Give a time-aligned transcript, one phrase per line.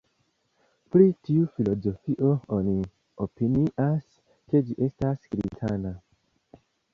[0.93, 2.73] Pri tiu filozofio oni
[3.27, 4.09] opinias,
[4.51, 5.95] ke ĝi estas kristana.